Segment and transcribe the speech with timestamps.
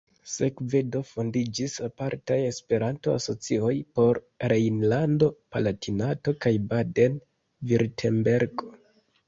[0.35, 4.21] Sekve do fondiĝis apartaj Esperanto-asocioj por
[4.55, 8.75] Rejnlando-Palatinato kaj Baden-Virtembergo.